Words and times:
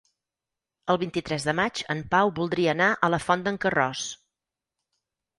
El 0.93 0.97
vint-i-tres 1.01 1.43
de 1.49 1.53
maig 1.59 1.81
en 1.93 2.01
Pau 2.13 2.31
voldria 2.39 2.71
anar 2.73 2.87
a 2.93 3.09
la 3.15 3.19
Font 3.27 3.43
d'en 3.49 3.59
Carròs. 3.67 4.07